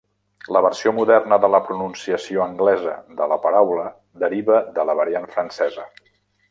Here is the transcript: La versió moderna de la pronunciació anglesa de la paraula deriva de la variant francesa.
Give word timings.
La 0.55 0.61
versió 0.65 0.93
moderna 0.99 1.37
de 1.43 1.49
la 1.55 1.59
pronunciació 1.67 2.43
anglesa 2.47 2.97
de 3.21 3.31
la 3.35 3.39
paraula 3.47 3.87
deriva 4.25 4.67
de 4.79 4.91
la 4.91 5.01
variant 5.03 5.33
francesa. 5.37 5.91